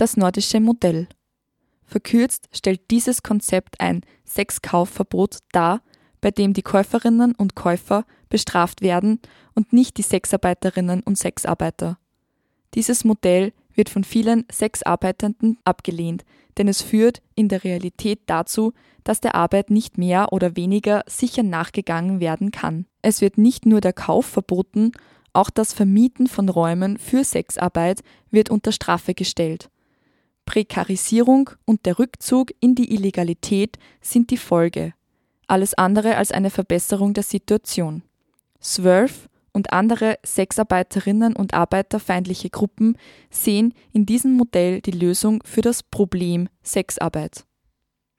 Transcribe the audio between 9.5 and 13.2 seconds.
und nicht die Sexarbeiterinnen und Sexarbeiter. Dieses